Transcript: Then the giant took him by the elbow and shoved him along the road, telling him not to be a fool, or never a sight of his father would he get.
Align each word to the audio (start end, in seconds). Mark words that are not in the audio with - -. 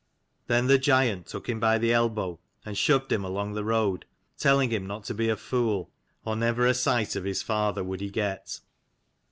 Then 0.47 0.65
the 0.65 0.79
giant 0.79 1.27
took 1.27 1.47
him 1.47 1.59
by 1.59 1.77
the 1.77 1.93
elbow 1.93 2.39
and 2.65 2.75
shoved 2.75 3.11
him 3.11 3.23
along 3.23 3.53
the 3.53 3.63
road, 3.63 4.07
telling 4.35 4.71
him 4.71 4.87
not 4.87 5.03
to 5.03 5.13
be 5.13 5.29
a 5.29 5.35
fool, 5.37 5.91
or 6.25 6.35
never 6.35 6.65
a 6.65 6.73
sight 6.73 7.15
of 7.15 7.23
his 7.23 7.43
father 7.43 7.83
would 7.83 8.01
he 8.01 8.09
get. 8.09 8.61